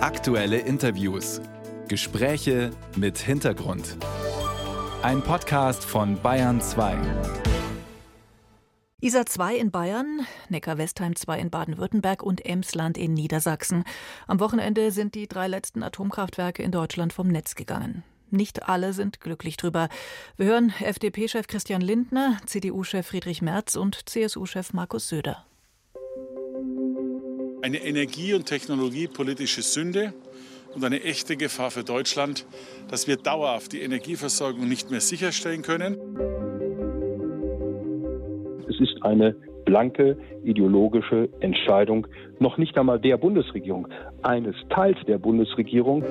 [0.00, 1.40] Aktuelle Interviews.
[1.88, 3.96] Gespräche mit Hintergrund.
[5.02, 6.96] Ein Podcast von Bayern 2.
[9.00, 13.82] Isar 2 in Bayern, Neckar-Westheim 2 in Baden-Württemberg und Emsland in Niedersachsen.
[14.28, 18.04] Am Wochenende sind die drei letzten Atomkraftwerke in Deutschland vom Netz gegangen.
[18.30, 19.88] Nicht alle sind glücklich drüber.
[20.36, 25.44] Wir hören FDP-Chef Christian Lindner, CDU-Chef Friedrich Merz und CSU-Chef Markus Söder
[27.62, 30.12] eine energie- und technologiepolitische Sünde
[30.74, 32.46] und eine echte Gefahr für Deutschland,
[32.88, 35.96] dass wir dauerhaft die Energieversorgung nicht mehr sicherstellen können.
[38.68, 39.34] Es ist eine
[39.64, 42.06] blanke ideologische Entscheidung
[42.38, 43.88] noch nicht einmal der Bundesregierung,
[44.22, 46.04] eines Teils der Bundesregierung.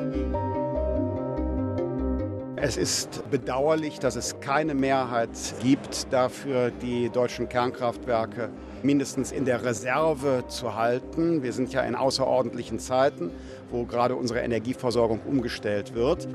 [2.60, 5.30] Es ist bedauerlich, dass es keine Mehrheit
[5.62, 8.50] gibt dafür, die deutschen Kernkraftwerke
[8.82, 11.44] mindestens in der Reserve zu halten.
[11.44, 13.30] Wir sind ja in außerordentlichen Zeiten,
[13.70, 16.28] wo gerade unsere Energieversorgung umgestellt wird.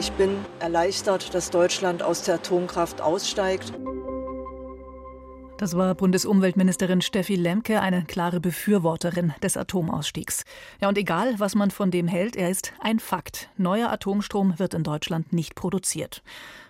[0.00, 3.72] Ich bin erleichtert, dass Deutschland aus der Atomkraft aussteigt.
[5.58, 10.44] Das war Bundesumweltministerin Steffi Lemke, eine klare Befürworterin des Atomausstiegs.
[10.80, 13.50] Ja, und egal, was man von dem hält, er ist ein Fakt.
[13.56, 16.22] Neuer Atomstrom wird in Deutschland nicht produziert.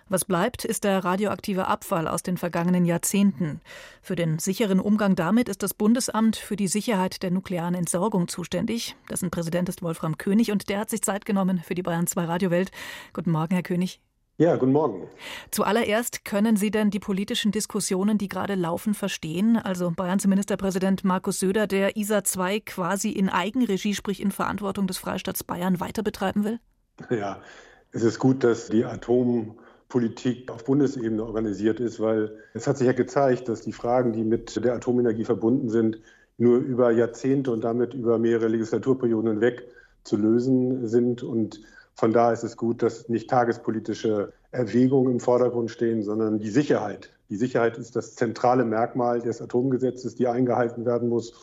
[0.07, 3.61] Was bleibt, ist der radioaktive Abfall aus den vergangenen Jahrzehnten.
[4.01, 8.95] Für den sicheren Umgang damit ist das Bundesamt für die Sicherheit der nuklearen Entsorgung zuständig.
[9.07, 12.25] Dessen Präsident ist Wolfram König und der hat sich Zeit genommen für die Bayern 2
[12.25, 12.71] Radiowelt.
[13.13, 13.99] Guten Morgen, Herr König.
[14.39, 15.05] Ja, guten Morgen.
[15.51, 19.57] Zuallererst können Sie denn die politischen Diskussionen, die gerade laufen, verstehen?
[19.57, 24.97] Also Bayerns Ministerpräsident Markus Söder, der ISA 2 quasi in Eigenregie, sprich in Verantwortung des
[24.97, 26.59] Freistaats Bayern weiter betreiben will?
[27.09, 27.41] Ja,
[27.91, 32.93] es ist gut, dass die Atompolitik auf Bundesebene organisiert ist, weil es hat sich ja
[32.93, 35.99] gezeigt, dass die Fragen, die mit der Atomenergie verbunden sind,
[36.37, 39.67] nur über Jahrzehnte und damit über mehrere Legislaturperioden hinweg
[40.05, 41.59] zu lösen sind und
[41.99, 47.11] von daher ist es gut, dass nicht tagespolitische Erwägungen im Vordergrund stehen, sondern die Sicherheit.
[47.29, 51.33] Die Sicherheit ist das zentrale Merkmal des Atomgesetzes, die eingehalten werden muss.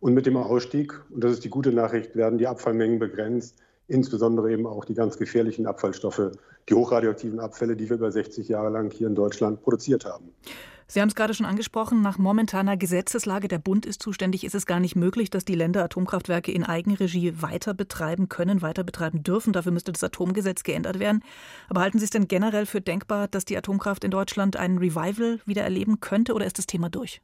[0.00, 4.50] Und mit dem Ausstieg, und das ist die gute Nachricht, werden die Abfallmengen begrenzt, insbesondere
[4.50, 6.32] eben auch die ganz gefährlichen Abfallstoffe,
[6.70, 10.32] die hochradioaktiven Abfälle, die wir über 60 Jahre lang hier in Deutschland produziert haben.
[10.90, 14.64] Sie haben es gerade schon angesprochen, nach momentaner Gesetzeslage, der Bund ist zuständig, ist es
[14.64, 19.52] gar nicht möglich, dass die Länder Atomkraftwerke in Eigenregie weiter betreiben können, weiter betreiben dürfen.
[19.52, 21.22] Dafür müsste das Atomgesetz geändert werden.
[21.68, 25.40] Aber halten Sie es denn generell für denkbar, dass die Atomkraft in Deutschland ein Revival
[25.44, 27.20] wieder erleben könnte oder ist das Thema durch?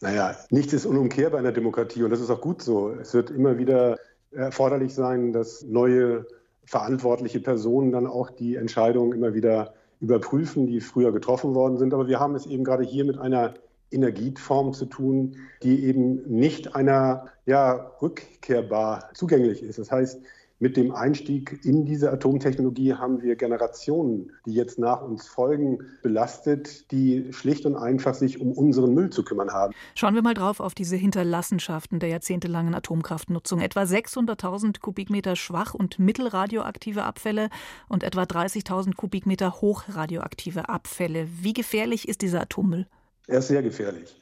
[0.00, 2.90] Naja, nichts ist unumkehrbar in der Demokratie und das ist auch gut so.
[2.90, 3.98] Es wird immer wieder
[4.30, 6.26] erforderlich sein, dass neue
[6.64, 11.94] verantwortliche Personen dann auch die Entscheidungen immer wieder überprüfen, die früher getroffen worden sind.
[11.94, 13.54] Aber wir haben es eben gerade hier mit einer
[13.90, 19.78] Energieform zu tun, die eben nicht einer ja, rückkehrbar zugänglich ist.
[19.78, 20.20] Das heißt,
[20.60, 26.90] mit dem Einstieg in diese Atomtechnologie haben wir Generationen, die jetzt nach uns folgen, belastet,
[26.92, 29.74] die schlicht und einfach sich um unseren Müll zu kümmern haben.
[29.94, 33.60] Schauen wir mal drauf auf diese Hinterlassenschaften der jahrzehntelangen Atomkraftnutzung.
[33.60, 37.48] Etwa 600.000 Kubikmeter schwach- und mittelradioaktive Abfälle
[37.88, 41.26] und etwa 30.000 Kubikmeter hochradioaktive Abfälle.
[41.40, 42.86] Wie gefährlich ist dieser Atommüll?
[43.26, 44.20] Er ist sehr gefährlich.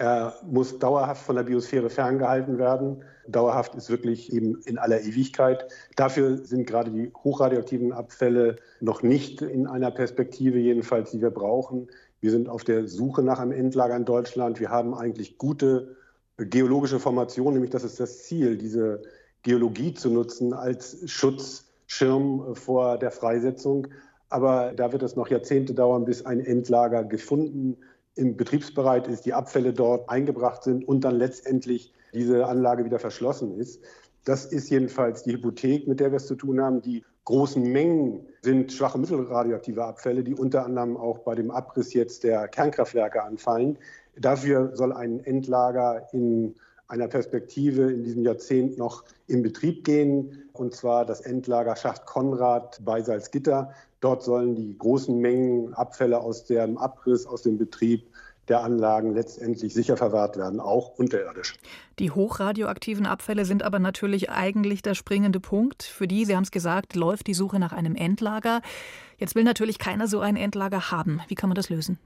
[0.00, 3.04] Er muss dauerhaft von der Biosphäre ferngehalten werden.
[3.28, 5.66] Dauerhaft ist wirklich eben in aller Ewigkeit.
[5.94, 11.88] Dafür sind gerade die hochradioaktiven Abfälle noch nicht in einer Perspektive, jedenfalls, die wir brauchen.
[12.22, 14.58] Wir sind auf der Suche nach einem Endlager in Deutschland.
[14.58, 15.96] Wir haben eigentlich gute
[16.38, 19.02] geologische Formationen, nämlich das ist das Ziel, diese
[19.42, 23.88] Geologie zu nutzen als Schutzschirm vor der Freisetzung.
[24.30, 27.76] Aber da wird es noch Jahrzehnte dauern, bis ein Endlager gefunden
[28.20, 33.58] im betriebsbereit ist, die Abfälle dort eingebracht sind und dann letztendlich diese Anlage wieder verschlossen
[33.58, 33.82] ist.
[34.24, 36.82] Das ist jedenfalls die Hypothek, mit der wir es zu tun haben.
[36.82, 42.24] Die großen Mengen sind schwache mittelradioaktive Abfälle, die unter anderem auch bei dem Abriss jetzt
[42.24, 43.78] der Kernkraftwerke anfallen.
[44.16, 46.54] Dafür soll ein Endlager in
[46.88, 52.80] einer Perspektive in diesem Jahrzehnt noch in Betrieb gehen, und zwar das Endlager Schacht Konrad
[52.84, 53.72] bei Salzgitter.
[54.00, 58.10] Dort sollen die großen Mengen Abfälle aus dem Abriss, aus dem Betrieb
[58.48, 61.56] der Anlagen letztendlich sicher verwahrt werden, auch unterirdisch.
[61.98, 65.84] Die hochradioaktiven Abfälle sind aber natürlich eigentlich der springende Punkt.
[65.84, 68.60] Für die, Sie haben es gesagt, läuft die Suche nach einem Endlager.
[69.18, 71.20] Jetzt will natürlich keiner so ein Endlager haben.
[71.28, 71.98] Wie kann man das lösen?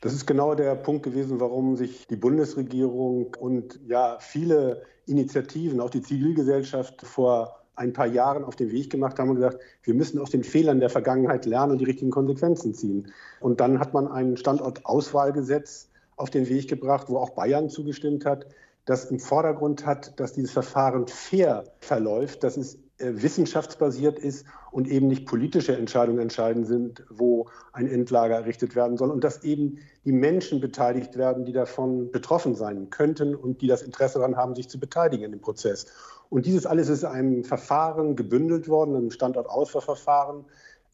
[0.00, 5.90] Das ist genau der Punkt gewesen, warum sich die Bundesregierung und ja viele Initiativen, auch
[5.90, 10.18] die Zivilgesellschaft vor ein paar Jahren auf den Weg gemacht haben und gesagt, wir müssen
[10.18, 13.12] aus den Fehlern der Vergangenheit lernen und die richtigen Konsequenzen ziehen.
[13.40, 18.46] Und dann hat man ein Standortauswahlgesetz auf den Weg gebracht, wo auch Bayern zugestimmt hat,
[18.84, 25.08] das im Vordergrund hat, dass dieses Verfahren fair verläuft, dass es wissenschaftsbasiert ist und eben
[25.08, 30.12] nicht politische Entscheidungen entscheidend sind, wo ein Endlager errichtet werden soll und dass eben die
[30.12, 34.68] Menschen beteiligt werden, die davon betroffen sein könnten und die das Interesse daran haben, sich
[34.68, 35.86] zu beteiligen in dem Prozess.
[36.30, 40.44] Und dieses alles ist in einem Verfahren gebündelt worden, einem Standortauswahlverfahren,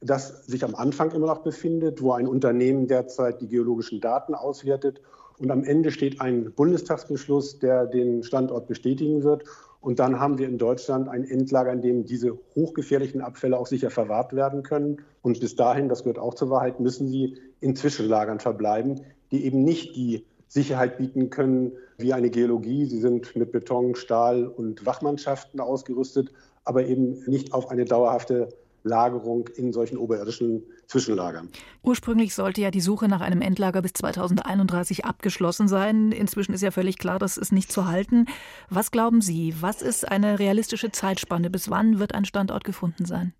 [0.01, 5.03] das sich am Anfang immer noch befindet, wo ein Unternehmen derzeit die geologischen Daten auswertet.
[5.39, 9.45] Und am Ende steht ein Bundestagsbeschluss, der den Standort bestätigen wird.
[9.81, 13.91] Und dann haben wir in Deutschland ein Endlager, in dem diese hochgefährlichen Abfälle auch sicher
[13.91, 15.03] verwahrt werden können.
[15.23, 19.01] Und bis dahin, das gehört auch zur Wahrheit, müssen sie in Zwischenlagern verbleiben,
[19.31, 22.85] die eben nicht die Sicherheit bieten können wie eine Geologie.
[22.87, 26.31] Sie sind mit Beton, Stahl und Wachmannschaften ausgerüstet,
[26.65, 28.49] aber eben nicht auf eine dauerhafte
[28.83, 31.49] Lagerung in solchen oberirdischen Zwischenlagern.
[31.83, 36.13] Ursprünglich sollte ja die Suche nach einem Endlager bis 2031 abgeschlossen sein.
[36.13, 38.27] Inzwischen ist ja völlig klar, das ist nicht zu halten.
[38.69, 41.51] Was glauben Sie, was ist eine realistische Zeitspanne?
[41.51, 43.35] Bis wann wird ein Standort gefunden sein?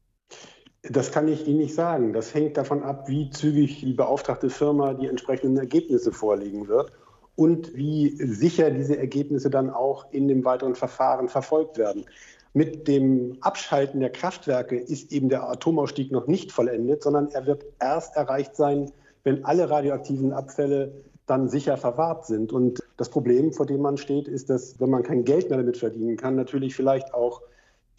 [0.83, 2.13] Das kann ich Ihnen nicht sagen.
[2.13, 6.93] Das hängt davon ab, wie zügig die beauftragte Firma die entsprechenden Ergebnisse vorlegen wird
[7.37, 12.07] und wie sicher diese Ergebnisse dann auch in dem weiteren Verfahren verfolgt werden.
[12.53, 17.65] Mit dem Abschalten der Kraftwerke ist eben der Atomausstieg noch nicht vollendet, sondern er wird
[17.81, 18.91] erst erreicht sein,
[19.23, 20.93] wenn alle radioaktiven Abfälle
[21.27, 22.53] dann sicher verwahrt sind.
[22.53, 25.77] Und das Problem, vor dem man steht, ist, dass wenn man kein Geld mehr damit
[25.77, 27.41] verdienen kann, natürlich vielleicht auch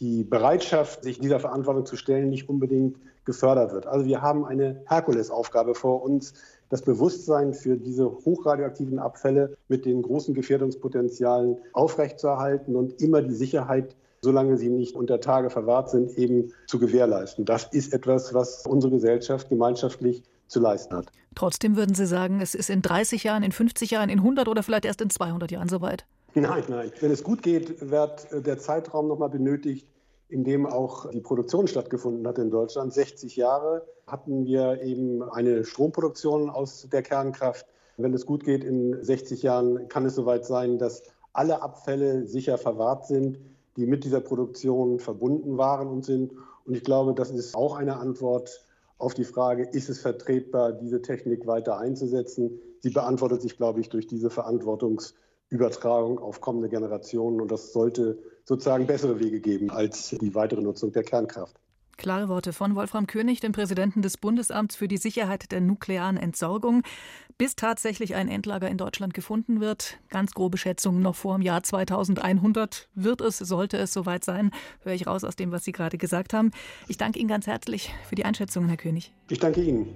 [0.01, 3.88] die Bereitschaft, sich dieser Verantwortung zu stellen, nicht unbedingt gefördert wird.
[3.88, 6.33] Also wir haben eine Herkulesaufgabe vor uns,
[6.69, 13.95] das Bewusstsein für diese hochradioaktiven Abfälle mit den großen Gefährdungspotenzialen aufrechtzuerhalten und immer die Sicherheit
[14.24, 17.46] solange sie nicht unter Tage verwahrt sind, eben zu gewährleisten.
[17.46, 21.08] Das ist etwas, was unsere Gesellschaft gemeinschaftlich zu leisten hat.
[21.34, 24.64] Trotzdem würden Sie sagen, es ist in 30 Jahren, in 50 Jahren, in 100 oder
[24.64, 26.06] vielleicht erst in 200 Jahren soweit?
[26.34, 26.92] Nein, nein.
[27.00, 29.88] Wenn es gut geht, wird der Zeitraum nochmal benötigt,
[30.30, 32.94] in dem auch die Produktion stattgefunden hat in Deutschland.
[32.94, 37.66] 60 Jahre hatten wir eben eine Stromproduktion aus der Kernkraft.
[37.98, 41.04] Wenn es gut geht, in 60 Jahren kann es soweit sein, dass
[41.34, 43.40] alle Abfälle sicher verwahrt sind
[43.78, 46.34] die mit dieser Produktion verbunden waren und sind.
[46.66, 48.66] Und ich glaube, das ist auch eine Antwort
[48.98, 52.60] auf die Frage, ist es vertretbar, diese Technik weiter einzusetzen?
[52.80, 57.42] Sie beantwortet sich, glaube ich, durch diese Verantwortungsübertragung auf kommende Generationen.
[57.42, 61.60] Und das sollte sozusagen bessere Wege geben als die weitere Nutzung der Kernkraft.
[62.01, 66.81] Klare Worte von Wolfram König, dem Präsidenten des Bundesamts für die Sicherheit der nuklearen Entsorgung.
[67.38, 71.62] Bis tatsächlich ein Endlager in Deutschland gefunden wird, ganz grobe Schätzungen noch vor dem Jahr
[71.62, 74.50] 2100 wird es, sollte es soweit sein,
[74.80, 76.50] höre ich raus aus dem, was Sie gerade gesagt haben.
[76.88, 79.13] Ich danke Ihnen ganz herzlich für die Einschätzungen, Herr König.
[79.30, 79.94] Ich danke Ihnen.